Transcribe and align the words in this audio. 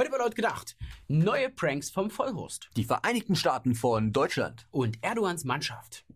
Heute 0.00 0.12
war 0.12 0.20
laut 0.20 0.34
gedacht. 0.34 0.78
Neue 1.08 1.50
Pranks 1.50 1.90
vom 1.90 2.08
Vollhorst. 2.08 2.70
Die 2.74 2.84
Vereinigten 2.84 3.36
Staaten 3.36 3.74
von 3.74 4.14
Deutschland. 4.14 4.66
Und 4.70 4.96
Erdogans 5.02 5.44
Mannschaft. 5.44 6.06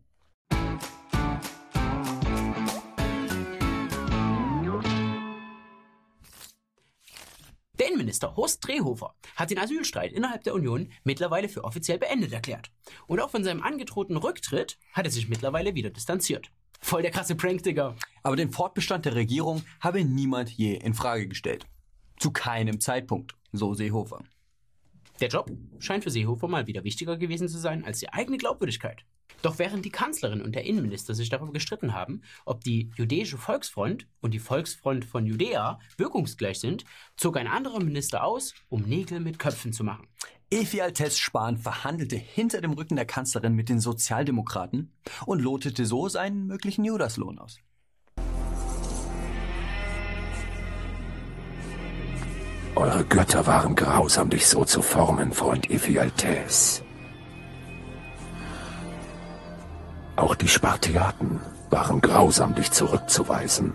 Der 7.78 7.88
Innenminister 7.88 8.34
Horst 8.34 8.66
Drehofer 8.66 9.14
hat 9.36 9.50
den 9.50 9.58
Asylstreit 9.58 10.14
innerhalb 10.14 10.44
der 10.44 10.54
Union 10.54 10.90
mittlerweile 11.02 11.50
für 11.50 11.64
offiziell 11.64 11.98
beendet 11.98 12.32
erklärt. 12.32 12.70
Und 13.06 13.20
auch 13.20 13.28
von 13.28 13.44
seinem 13.44 13.62
angedrohten 13.62 14.16
Rücktritt 14.16 14.78
hat 14.94 15.04
er 15.04 15.10
sich 15.10 15.28
mittlerweile 15.28 15.74
wieder 15.74 15.90
distanziert. 15.90 16.50
Voll 16.80 17.02
der 17.02 17.10
krasse 17.10 17.34
Prank, 17.34 17.62
Digga. 17.64 17.96
Aber 18.22 18.36
den 18.36 18.50
Fortbestand 18.50 19.04
der 19.04 19.14
Regierung 19.14 19.62
habe 19.80 20.06
niemand 20.06 20.48
je 20.48 20.72
in 20.72 20.94
Frage 20.94 21.28
gestellt. 21.28 21.66
Zu 22.16 22.30
keinem 22.30 22.80
Zeitpunkt, 22.80 23.34
so 23.56 23.74
Seehofer. 23.74 24.22
Der 25.20 25.28
Job 25.28 25.50
scheint 25.78 26.02
für 26.02 26.10
Seehofer 26.10 26.48
mal 26.48 26.66
wieder 26.66 26.84
wichtiger 26.84 27.16
gewesen 27.16 27.48
zu 27.48 27.58
sein 27.58 27.84
als 27.84 28.00
die 28.00 28.12
eigene 28.12 28.36
Glaubwürdigkeit. 28.36 29.04
Doch 29.42 29.58
während 29.58 29.84
die 29.84 29.90
Kanzlerin 29.90 30.40
und 30.40 30.54
der 30.54 30.64
Innenminister 30.64 31.14
sich 31.14 31.28
darüber 31.28 31.52
gestritten 31.52 31.92
haben, 31.94 32.22
ob 32.46 32.64
die 32.64 32.90
jüdische 32.96 33.36
Volksfront 33.36 34.06
und 34.20 34.32
die 34.32 34.38
Volksfront 34.38 35.04
von 35.04 35.26
Judäa 35.26 35.78
wirkungsgleich 35.98 36.58
sind, 36.58 36.84
zog 37.16 37.36
ein 37.36 37.46
anderer 37.46 37.80
Minister 37.80 38.24
aus, 38.24 38.54
um 38.70 38.82
Nägel 38.82 39.20
mit 39.20 39.38
Köpfen 39.38 39.72
zu 39.72 39.84
machen. 39.84 40.08
Altes 40.80 41.18
Spahn 41.18 41.58
verhandelte 41.58 42.16
hinter 42.16 42.60
dem 42.60 42.72
Rücken 42.72 42.96
der 42.96 43.06
Kanzlerin 43.06 43.54
mit 43.54 43.68
den 43.68 43.80
Sozialdemokraten 43.80 44.92
und 45.26 45.42
lotete 45.42 45.84
so 45.84 46.08
seinen 46.08 46.46
möglichen 46.46 46.84
Judaslohn 46.84 47.38
aus. 47.38 47.58
Eure 52.76 53.04
Götter 53.04 53.46
waren 53.46 53.76
grausam, 53.76 54.30
dich 54.30 54.46
so 54.48 54.64
zu 54.64 54.82
formen, 54.82 55.32
Freund 55.32 55.70
Ephialtes. 55.70 56.82
Auch 60.16 60.34
die 60.34 60.48
Spartiaten 60.48 61.40
waren 61.70 62.00
grausam, 62.00 62.54
dich 62.54 62.72
zurückzuweisen. 62.72 63.74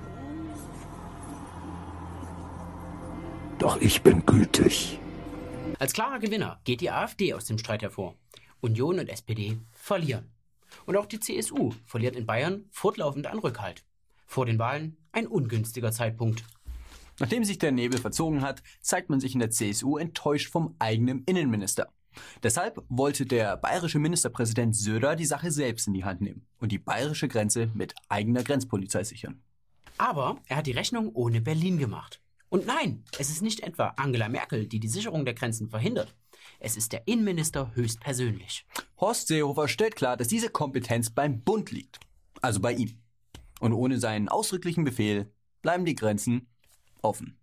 Doch 3.57 3.79
ich 3.79 4.01
bin 4.01 4.25
gütig. 4.25 4.99
Als 5.79 5.93
klarer 5.93 6.19
Gewinner 6.19 6.59
geht 6.65 6.81
die 6.81 6.91
AfD 6.91 7.33
aus 7.33 7.45
dem 7.45 7.57
Streit 7.57 7.81
hervor. 7.81 8.15
Union 8.59 8.99
und 8.99 9.07
SPD 9.07 9.57
verlieren. 9.71 10.29
Und 10.85 10.97
auch 10.97 11.05
die 11.05 11.19
CSU 11.19 11.71
verliert 11.85 12.17
in 12.17 12.25
Bayern 12.25 12.65
fortlaufend 12.71 13.27
an 13.27 13.39
Rückhalt. 13.39 13.85
Vor 14.27 14.45
den 14.45 14.59
Wahlen 14.59 14.97
ein 15.11 15.27
ungünstiger 15.27 15.91
Zeitpunkt. 15.91 16.43
Nachdem 17.19 17.43
sich 17.43 17.59
der 17.59 17.71
Nebel 17.71 17.99
verzogen 17.99 18.41
hat, 18.41 18.63
zeigt 18.81 19.09
man 19.09 19.19
sich 19.19 19.33
in 19.33 19.39
der 19.39 19.51
CSU 19.51 19.97
enttäuscht 19.97 20.49
vom 20.51 20.75
eigenen 20.79 21.23
Innenminister. 21.25 21.89
Deshalb 22.43 22.83
wollte 22.89 23.25
der 23.25 23.57
bayerische 23.57 23.99
Ministerpräsident 23.99 24.75
Söder 24.75 25.15
die 25.15 25.25
Sache 25.25 25.51
selbst 25.51 25.87
in 25.87 25.93
die 25.93 26.05
Hand 26.05 26.21
nehmen 26.21 26.45
und 26.59 26.71
die 26.71 26.79
bayerische 26.79 27.27
Grenze 27.27 27.69
mit 27.73 27.93
eigener 28.07 28.43
Grenzpolizei 28.43 29.03
sichern. 29.03 29.41
Aber 29.97 30.37
er 30.47 30.57
hat 30.57 30.67
die 30.67 30.71
Rechnung 30.71 31.11
ohne 31.13 31.41
Berlin 31.41 31.77
gemacht. 31.77 32.21
Und 32.49 32.65
nein, 32.65 33.03
es 33.19 33.29
ist 33.29 33.41
nicht 33.41 33.59
etwa 33.61 33.93
Angela 33.97 34.27
Merkel, 34.27 34.65
die 34.65 34.79
die 34.79 34.87
Sicherung 34.87 35.25
der 35.25 35.35
Grenzen 35.35 35.69
verhindert. 35.69 36.15
Es 36.59 36.77
ist 36.77 36.93
der 36.93 37.07
Innenminister 37.07 37.71
höchstpersönlich. 37.75 38.65
Horst 38.99 39.27
Seehofer 39.27 39.67
stellt 39.67 39.95
klar, 39.95 40.17
dass 40.17 40.29
diese 40.29 40.49
Kompetenz 40.49 41.09
beim 41.09 41.41
Bund 41.41 41.71
liegt. 41.71 41.99
Also 42.41 42.59
bei 42.59 42.73
ihm. 42.73 42.97
Und 43.59 43.73
ohne 43.73 43.99
seinen 43.99 44.29
ausdrücklichen 44.29 44.83
Befehl 44.83 45.31
bleiben 45.61 45.85
die 45.85 45.95
Grenzen 45.95 46.47
offen. 47.02 47.38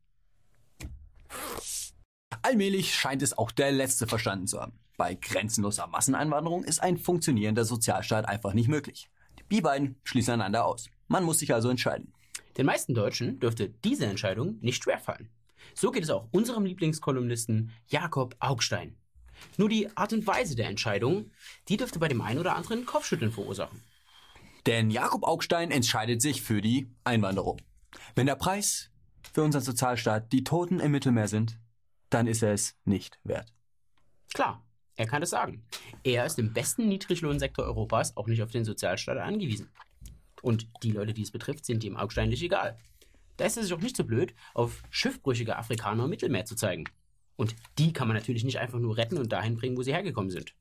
Allmählich 2.43 2.95
scheint 2.95 3.23
es 3.23 3.37
auch 3.37 3.51
der 3.51 3.73
Letzte 3.73 4.07
verstanden 4.07 4.47
zu 4.47 4.61
haben. 4.61 4.79
Bei 4.97 5.15
grenzenloser 5.15 5.87
Masseneinwanderung 5.87 6.65
ist 6.65 6.83
ein 6.83 6.97
funktionierender 6.97 7.65
Sozialstaat 7.65 8.29
einfach 8.29 8.55
nicht 8.55 8.69
möglich. 8.69 9.09
Die 9.51 9.61
beiden 9.61 9.97
schließen 10.05 10.35
einander 10.35 10.65
aus. 10.65 10.89
Man 11.09 11.25
muss 11.25 11.39
sich 11.39 11.53
also 11.53 11.69
entscheiden. 11.69 12.13
Den 12.57 12.67
meisten 12.67 12.95
Deutschen 12.95 13.39
dürfte 13.39 13.69
diese 13.69 14.07
Entscheidung 14.07 14.59
nicht 14.61 14.83
schwerfallen. 14.83 15.29
So 15.75 15.91
geht 15.91 16.05
es 16.05 16.11
auch 16.11 16.29
unserem 16.33 16.65
Lieblingskolumnisten 16.65 17.73
Jakob 17.89 18.35
Augstein. 18.39 18.97
Nur 19.59 19.69
die 19.69 19.95
Art 19.97 20.13
und 20.13 20.27
Weise 20.27 20.57
der 20.57 20.69
Entscheidung, 20.69 21.31
die 21.69 21.77
dürfte 21.77 21.99
bei 21.99 22.09
dem 22.09 22.23
einen 22.23 22.41
oder 22.41 22.57
anderen 22.57 22.87
Kopfschütteln 22.87 23.33
verursachen. 23.33 23.83
Denn 24.65 24.91
Jakob 24.91 25.25
Augstein 25.25 25.71
entscheidet 25.71 26.23
sich 26.23 26.43
für 26.43 26.61
die 26.61 26.89
Einwanderung. 27.05 27.61
Wenn 28.15 28.27
der 28.27 28.35
Preis 28.35 28.91
für 29.37 29.43
unseren 29.43 29.61
Sozialstaat 29.61 30.33
die 30.33 30.45
Toten 30.45 30.81
im 30.81 30.93
Mittelmeer 30.93 31.29
sind, 31.29 31.61
dann 32.09 32.27
ist 32.27 32.43
er 32.43 32.55
es 32.55 32.75
nicht 32.87 33.21
wert. 33.23 33.53
Klar, 34.33 34.65
er 34.95 35.07
kann 35.07 35.23
es 35.23 35.29
sagen. 35.29 35.63
Er 36.05 36.25
ist 36.25 36.39
im 36.39 36.55
besten 36.55 36.89
Niedriglohnsektor 36.89 37.67
Europas 37.67 38.17
auch 38.17 38.29
nicht 38.29 38.43
auf 38.43 38.51
den 38.51 38.65
Sozialstaat 38.65 39.19
angewiesen. 39.19 39.69
Und 40.41 40.67
die 40.83 40.91
Leute, 40.91 41.13
die 41.13 41.21
es 41.21 41.33
betrifft, 41.33 41.67
sind 41.67 41.85
ihm 41.85 41.99
augenscheinlich 41.99 42.43
egal. 42.43 42.79
Da 43.37 43.45
ist 43.45 43.59
er 43.59 43.65
sich 43.65 43.75
auch 43.75 43.81
nicht 43.81 43.99
so 43.99 44.05
blöd, 44.05 44.35
auf 44.55 44.83
schiffbrüchige 44.89 45.59
Afrikaner 45.59 46.05
im 46.05 46.11
Mittelmeer 46.11 46.47
zu 46.47 46.57
zeigen. 46.57 46.85
Und 47.37 47.57
die 47.79 47.93
kann 47.93 48.09
man 48.09 48.17
natürlich 48.17 48.43
nicht 48.43 48.59
einfach 48.59 48.79
nur 48.79 48.97
retten 48.97 49.19
und 49.19 49.31
dahin 49.31 49.59
bringen, 49.59 49.77
wo 49.77 49.83
sie 49.83 49.93
hergekommen 49.93 50.31
sind. 50.31 50.55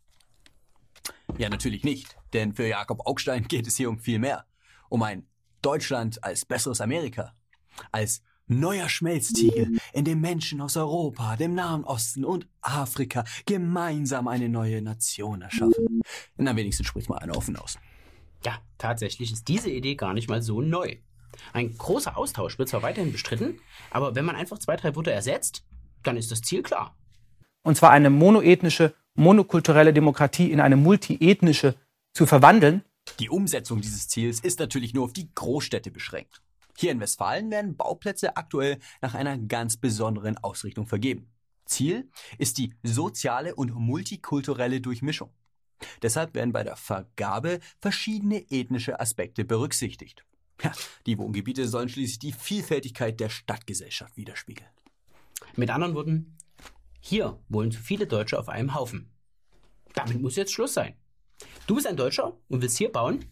Ja, 1.38 1.48
natürlich 1.48 1.86
nicht. 1.86 2.18
Denn 2.34 2.52
für 2.52 2.68
Jakob 2.68 3.08
Augstein 3.08 3.48
geht 3.48 3.68
es 3.68 3.78
hier 3.78 3.88
um 3.88 4.00
viel 4.00 4.20
mehr. 4.20 4.46
Um 4.90 5.02
ein 5.02 5.26
Deutschland 5.62 6.22
als 6.26 6.44
besseres 6.44 6.82
Amerika. 6.82 7.34
Als 7.94 8.22
neuer 8.48 8.90
Schmelztiegel, 8.90 9.78
in 9.94 10.06
dem 10.06 10.22
Menschen 10.22 10.62
aus 10.62 10.78
Europa, 10.78 11.36
dem 11.36 11.56
Nahen 11.56 11.84
Osten 11.84 12.26
und 12.26 12.48
Afrika 12.62 13.24
gemeinsam 13.46 14.28
eine 14.28 14.50
neue 14.50 14.82
Nation 14.82 15.42
erschaffen. 15.42 16.02
Na, 16.38 16.56
wenigstens 16.56 16.88
spricht 16.88 17.10
mal 17.10 17.18
einer 17.20 17.38
offen 17.38 17.56
aus. 17.56 17.78
Ja, 18.44 18.60
tatsächlich 18.78 19.32
ist 19.32 19.48
diese 19.48 19.72
Idee 19.72 19.96
gar 19.96 20.14
nicht 20.14 20.30
mal 20.30 20.42
so 20.42 20.62
neu. 20.62 20.98
Ein 21.54 21.78
großer 21.78 22.18
Austausch 22.18 22.58
wird 22.58 22.70
zwar 22.70 22.84
weiterhin 22.84 23.12
bestritten, 23.12 23.60
aber 23.92 24.16
wenn 24.16 24.26
man 24.26 24.36
einfach 24.36 24.60
zwei, 24.60 24.76
drei 24.76 24.96
Wörter 24.96 25.12
ersetzt, 25.12 25.66
dann 26.04 26.18
ist 26.18 26.32
das 26.32 26.42
Ziel 26.42 26.62
klar. 26.64 26.96
Und 27.64 27.76
zwar 27.76 27.92
eine 27.92 28.10
monoethnische, 28.10 28.94
monokulturelle 29.16 29.94
Demokratie 29.94 30.52
in 30.52 30.60
eine 30.60 30.76
multiethnische 30.76 31.76
zu 32.14 32.26
verwandeln. 32.26 32.84
Die 33.20 33.30
Umsetzung 33.30 33.82
dieses 33.82 34.08
Ziels 34.08 34.40
ist 34.40 34.60
natürlich 34.60 34.94
nur 34.94 35.06
auf 35.06 35.14
die 35.14 35.34
Großstädte 35.34 35.92
beschränkt. 35.92 36.42
Hier 36.78 36.92
in 36.92 37.00
Westfalen 37.00 37.50
werden 37.52 37.78
Bauplätze 37.78 38.36
aktuell 38.36 38.80
nach 39.02 39.14
einer 39.14 39.38
ganz 39.38 39.78
besonderen 39.78 40.38
Ausrichtung 40.38 40.88
vergeben. 40.88 41.30
Ziel 41.66 42.10
ist 42.38 42.58
die 42.58 42.74
soziale 42.84 43.56
und 43.56 43.74
multikulturelle 43.74 44.82
Durchmischung. 44.82 45.32
Deshalb 46.02 46.34
werden 46.36 46.54
bei 46.54 46.64
der 46.64 46.76
Vergabe 46.76 47.60
verschiedene 47.80 48.50
ethnische 48.52 49.00
Aspekte 49.00 49.46
berücksichtigt. 49.46 50.26
Ja, 50.62 50.72
die 51.06 51.18
Wohngebiete 51.18 51.68
sollen 51.68 51.90
schließlich 51.90 52.20
die 52.20 52.32
Vielfältigkeit 52.32 53.20
der 53.20 53.30
Stadtgesellschaft 53.30 54.16
widerspiegeln. 54.16 54.70
Mit 55.56 55.70
anderen 55.70 55.96
Worten, 55.96 56.38
hier 57.00 57.40
wohnen 57.50 57.72
zu 57.72 57.80
viele 57.80 58.08
Deutsche 58.08 58.40
auf 58.40 58.50
einem 58.50 58.74
Haufen. 58.74 59.12
Damit 59.94 60.22
muss 60.22 60.36
jetzt 60.36 60.54
Schluss 60.54 60.74
sein. 60.74 60.96
Du 61.68 61.76
bist 61.76 61.88
ein 61.88 61.98
Deutscher 61.98 62.38
und 62.48 62.62
willst 62.62 62.78
hier 62.78 62.92
bauen? 62.92 63.26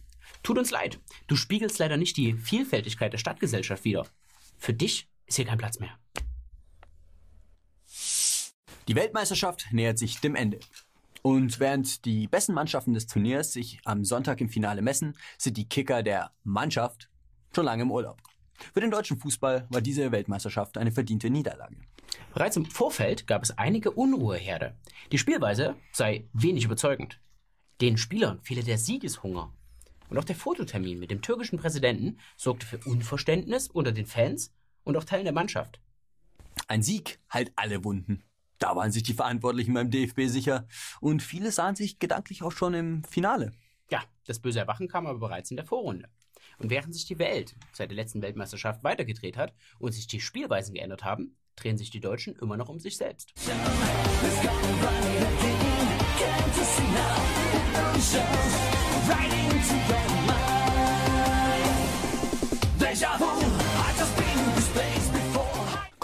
Tut 0.44 0.58
uns 0.58 0.70
leid. 0.70 1.00
Du 1.26 1.36
spiegelst 1.36 1.78
leider 1.78 1.96
nicht 1.96 2.16
die 2.18 2.34
Vielfältigkeit 2.34 3.12
der 3.12 3.18
Stadtgesellschaft 3.18 3.84
wider. 3.84 4.06
Für 4.58 4.74
dich 4.74 5.08
ist 5.26 5.36
hier 5.36 5.46
kein 5.46 5.58
Platz 5.58 5.80
mehr. 5.80 5.98
Die 8.86 8.94
Weltmeisterschaft 8.94 9.68
nähert 9.72 9.98
sich 9.98 10.20
dem 10.20 10.36
Ende. 10.36 10.60
Und 11.22 11.58
während 11.58 12.04
die 12.04 12.28
besten 12.28 12.52
Mannschaften 12.52 12.92
des 12.92 13.06
Turniers 13.06 13.54
sich 13.54 13.80
am 13.86 14.04
Sonntag 14.04 14.42
im 14.42 14.50
Finale 14.50 14.82
messen, 14.82 15.16
sind 15.38 15.56
die 15.56 15.66
Kicker 15.66 16.02
der 16.02 16.32
Mannschaft 16.44 17.08
schon 17.54 17.64
lange 17.64 17.84
im 17.84 17.90
Urlaub. 17.90 18.20
Für 18.74 18.80
den 18.80 18.90
deutschen 18.90 19.18
Fußball 19.18 19.66
war 19.70 19.80
diese 19.80 20.12
Weltmeisterschaft 20.12 20.76
eine 20.76 20.92
verdiente 20.92 21.30
Niederlage. 21.30 21.76
Bereits 22.34 22.58
im 22.58 22.66
Vorfeld 22.66 23.26
gab 23.26 23.42
es 23.42 23.56
einige 23.56 23.92
Unruheherde. 23.92 24.76
Die 25.10 25.18
Spielweise 25.18 25.76
sei 25.92 26.28
wenig 26.34 26.66
überzeugend. 26.66 27.18
Den 27.80 27.96
Spielern 27.96 28.40
fehle 28.42 28.62
der 28.62 28.76
Siegeshunger. 28.76 29.50
Und 30.14 30.20
auch 30.20 30.24
der 30.24 30.36
Fototermin 30.36 31.00
mit 31.00 31.10
dem 31.10 31.22
türkischen 31.22 31.58
Präsidenten 31.58 32.20
sorgte 32.36 32.66
für 32.66 32.78
Unverständnis 32.88 33.66
unter 33.66 33.90
den 33.90 34.06
Fans 34.06 34.52
und 34.84 34.96
auch 34.96 35.02
Teilen 35.02 35.24
der 35.24 35.32
Mannschaft. 35.32 35.80
Ein 36.68 36.84
Sieg 36.84 37.18
heilt 37.32 37.52
alle 37.56 37.82
Wunden. 37.82 38.22
Da 38.60 38.76
waren 38.76 38.92
sich 38.92 39.02
die 39.02 39.14
Verantwortlichen 39.14 39.74
beim 39.74 39.90
DFB 39.90 40.28
sicher 40.28 40.68
und 41.00 41.20
viele 41.20 41.50
sahen 41.50 41.74
sich 41.74 41.98
gedanklich 41.98 42.44
auch 42.44 42.52
schon 42.52 42.74
im 42.74 43.02
Finale. 43.02 43.50
Ja, 43.90 44.04
das 44.24 44.38
böse 44.38 44.60
Erwachen 44.60 44.86
kam 44.86 45.08
aber 45.08 45.18
bereits 45.18 45.50
in 45.50 45.56
der 45.56 45.66
Vorrunde. 45.66 46.08
Und 46.58 46.70
während 46.70 46.94
sich 46.94 47.06
die 47.06 47.18
Welt 47.18 47.56
seit 47.72 47.90
der 47.90 47.96
letzten 47.96 48.22
Weltmeisterschaft 48.22 48.84
weitergedreht 48.84 49.36
hat 49.36 49.52
und 49.80 49.90
sich 49.90 50.06
die 50.06 50.20
Spielweisen 50.20 50.76
geändert 50.76 51.02
haben, 51.02 51.36
drehen 51.56 51.76
sich 51.76 51.90
die 51.90 51.98
Deutschen 51.98 52.36
immer 52.36 52.56
noch 52.56 52.68
um 52.68 52.78
sich 52.78 52.96
selbst. 52.96 53.34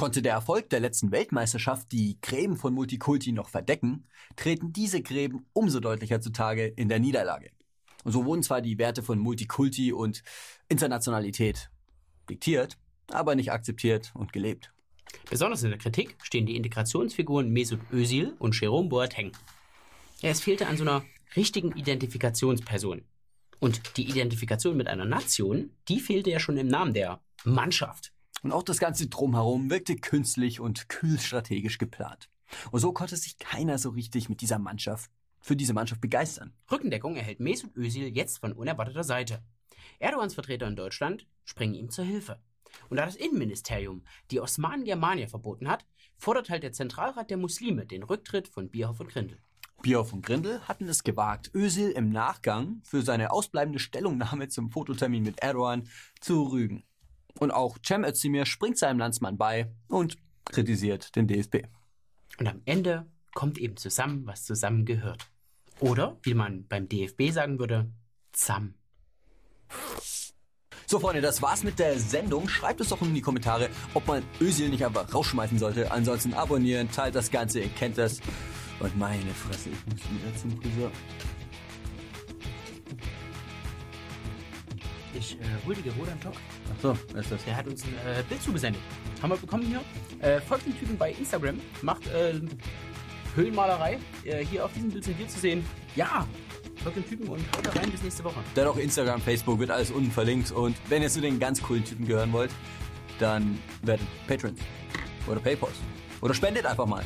Konnte 0.01 0.23
der 0.23 0.33
Erfolg 0.33 0.71
der 0.71 0.81
letzten 0.81 1.13
Weltmeisterschaft 1.13 1.93
die 1.93 2.19
Gräben 2.23 2.57
von 2.57 2.73
Multikulti 2.73 3.33
noch 3.33 3.51
verdecken, 3.51 4.07
treten 4.35 4.73
diese 4.73 5.03
Gräben 5.03 5.45
umso 5.53 5.79
deutlicher 5.79 6.23
zutage 6.23 6.69
in 6.69 6.89
der 6.89 6.99
Niederlage. 6.99 7.51
Und 8.05 8.13
so 8.13 8.25
wurden 8.25 8.43
zwar 8.43 8.63
die 8.63 8.79
Werte 8.79 9.03
von 9.03 9.19
Multikulti 9.19 9.93
und 9.93 10.23
Internationalität 10.71 11.71
diktiert, 12.31 12.79
aber 13.11 13.35
nicht 13.35 13.53
akzeptiert 13.53 14.11
und 14.15 14.33
gelebt. 14.33 14.73
Besonders 15.29 15.65
in 15.65 15.69
der 15.69 15.79
Kritik 15.79 16.17
stehen 16.23 16.47
die 16.47 16.57
Integrationsfiguren 16.57 17.51
Mesut 17.51 17.81
Özil 17.93 18.35
und 18.39 18.59
Jerome 18.59 18.89
Boateng. 18.89 19.33
Es 20.23 20.41
fehlte 20.41 20.67
an 20.67 20.79
so 20.79 20.85
einer 20.85 21.05
richtigen 21.37 21.73
Identifikationsperson. 21.73 23.03
Und 23.59 23.99
die 23.99 24.09
Identifikation 24.09 24.79
mit 24.79 24.89
einer 24.89 25.05
Nation, 25.05 25.73
die 25.89 26.01
fehlte 26.01 26.31
ja 26.31 26.41
schon 26.41 26.57
im 26.57 26.69
Namen 26.69 26.95
der 26.95 27.21
Mannschaft. 27.45 28.15
Und 28.43 28.53
auch 28.53 28.63
das 28.63 28.79
ganze 28.79 29.09
Drumherum 29.09 29.71
wirkte 29.71 29.97
künstlich 29.97 30.61
und 30.61 30.89
kühl 30.89 31.19
strategisch 31.19 31.79
geplant. 31.79 32.29
Und 32.71 32.81
so 32.81 32.93
konnte 32.93 33.17
sich 33.17 33.39
keiner 33.39 33.79
so 33.79 33.91
richtig 33.91 34.29
mit 34.29 34.41
dieser 34.41 34.59
Mannschaft, 34.59 35.11
für 35.41 35.57
diese 35.57 35.75
Mannschaft 35.75 36.01
begeistern. 36.01 36.53
Rückendeckung 36.71 37.17
erhält 37.17 37.41
Mesut 37.41 37.77
Özil 37.77 38.09
jetzt 38.09 38.39
von 38.39 38.53
unerwarteter 38.53 39.05
Seite. 39.05 39.43
Erdogans 39.99 40.35
Vertreter 40.35 40.67
in 40.67 40.77
Deutschland 40.77 41.27
springen 41.45 41.75
ihm 41.75 41.91
zur 41.91 42.05
Hilfe. 42.05 42.41
Und 42.89 42.97
da 42.97 43.07
das 43.07 43.17
Innenministerium 43.17 44.05
die 44.31 44.41
Osmanen 44.41 44.85
Germania 44.85 45.27
verboten 45.27 45.69
hat, 45.69 45.85
fordert 46.17 46.51
halt 46.51 46.63
der 46.63 46.73
Zentralrat 46.73 47.31
der 47.31 47.37
Muslime 47.37 47.87
den 47.87 48.03
Rücktritt 48.03 48.49
von 48.49 48.71
Bierhoff 48.71 49.01
und 49.01 49.11
Grindel. 49.11 49.39
Bierhoff 49.83 50.13
und 50.13 50.25
Grindel 50.25 50.61
hatten 50.69 50.89
es 50.89 51.05
gewagt, 51.05 51.51
Özil 51.55 51.91
im 51.91 52.11
Nachgang 52.11 52.83
für 52.85 53.03
seine 53.03 53.31
ausbleibende 53.33 53.79
Stellungnahme 53.79 54.49
zum 54.49 54.71
Fototermin 54.71 55.23
mit 55.23 55.41
Erdogan 55.41 55.89
zu 56.21 56.45
rügen. 56.45 56.85
Und 57.39 57.51
auch 57.51 57.79
Cem 57.85 58.05
Özdemir 58.05 58.47
springt 58.47 58.79
seinem 58.79 58.99
Landsmann 58.99 59.39
bei 59.39 59.71
und 59.89 60.17
kritisiert 60.45 61.15
den 61.17 61.27
DFB. 61.27 61.67
Und 62.39 62.49
am 62.49 62.63
Ende 62.65 63.07
kommt 63.35 63.59
eben 63.59 63.77
zusammen, 63.77 64.27
was 64.27 64.45
zusammen 64.45 64.85
gehört. 64.85 65.31
Oder, 65.79 66.19
wie 66.23 66.35
man 66.35 66.67
beim 66.67 66.89
DFB 66.89 67.31
sagen 67.31 67.59
würde, 67.59 67.91
ZAM. 68.33 68.75
So, 70.87 70.99
Freunde, 70.99 71.21
das 71.21 71.41
war's 71.41 71.63
mit 71.63 71.79
der 71.79 71.99
Sendung. 71.99 72.49
Schreibt 72.49 72.81
es 72.81 72.89
doch 72.89 73.01
in 73.01 73.15
die 73.15 73.21
Kommentare, 73.21 73.71
ob 73.95 74.07
man 74.09 74.25
Özil 74.41 74.69
nicht 74.69 74.85
einfach 74.85 75.15
rausschmeißen 75.15 75.59
sollte. 75.59 75.91
Ansonsten 75.93 76.35
abonnieren, 76.35 76.91
teilt 76.91 77.15
das 77.15 77.31
Ganze, 77.31 77.61
ihr 77.61 77.69
kennt 77.69 77.97
das. 77.97 78.21
Und 78.81 78.99
meine 78.99 79.31
Fresse, 79.33 79.71
ich 79.71 79.87
muss 79.87 80.01
wieder 80.11 80.37
zum 80.37 80.61
Friseur. 80.61 80.91
Ich 85.21 85.35
äh, 85.35 85.67
huldige 85.67 85.93
Roland 85.93 86.23
Tock. 86.23 86.33
Ach 86.75 86.81
so, 86.81 86.99
wer 87.13 87.21
ist 87.21 87.31
das? 87.31 87.45
Der 87.45 87.55
hat 87.55 87.67
uns 87.67 87.85
ein 87.85 87.93
äh, 88.07 88.23
Bild 88.27 88.43
zugesendet. 88.43 88.81
Haben 89.21 89.31
wir 89.31 89.37
bekommen 89.37 89.65
hier. 89.65 89.83
Äh, 90.27 90.41
folgt 90.41 90.65
dem 90.65 90.79
Typen 90.79 90.97
bei 90.97 91.13
Instagram. 91.13 91.61
Macht 91.83 92.07
äh, 92.07 92.41
Höhlenmalerei. 93.37 93.99
Äh, 94.25 94.47
hier 94.47 94.65
auf 94.65 94.73
diesem 94.73 94.91
Bild 94.91 95.05
sind 95.05 95.19
wir 95.19 95.29
zu 95.29 95.39
sehen. 95.39 95.63
Ja, 95.95 96.27
folgt 96.83 96.97
dem 96.97 97.07
Typen 97.07 97.29
und 97.29 97.41
haut 97.55 97.67
da 97.67 97.71
rein 97.79 97.91
bis 97.91 98.03
nächste 98.03 98.25
Woche. 98.25 98.41
Dann 98.55 98.67
auch 98.67 98.79
Instagram, 98.79 99.21
Facebook, 99.21 99.59
wird 99.59 99.71
alles 99.71 99.91
unten 99.91 100.11
verlinkt. 100.11 100.53
Und 100.53 100.75
wenn 100.89 101.03
ihr 101.03 101.11
zu 101.11 101.21
den 101.21 101.39
ganz 101.39 101.63
coolen 101.63 101.85
Typen 101.85 102.07
gehören 102.07 102.33
wollt, 102.33 102.51
dann 103.19 103.59
werdet 103.83 104.07
Patrons. 104.27 104.59
Oder 105.27 105.41
Paypals. 105.41 105.77
Oder 106.23 106.33
spendet 106.33 106.65
einfach 106.65 106.87
mal. 106.87 107.05